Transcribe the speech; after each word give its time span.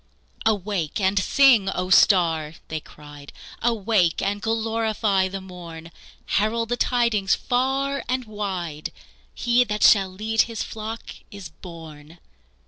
"Awake 0.47 0.99
and 0.99 1.19
sing, 1.19 1.69
O 1.69 1.91
star!" 1.91 2.53
they 2.69 2.79
cried. 2.79 3.31
"Awake 3.61 4.19
and 4.19 4.41
glorify 4.41 5.27
the 5.27 5.41
morn! 5.41 5.91
Herald 6.25 6.69
the 6.69 6.75
tidings 6.75 7.35
far 7.35 8.03
and 8.09 8.25
wide 8.25 8.91
He 9.35 9.63
that 9.63 9.83
shall 9.83 10.09
lead 10.09 10.41
His 10.49 10.63
flock 10.63 11.07
is 11.29 11.49
born!" 11.49 12.17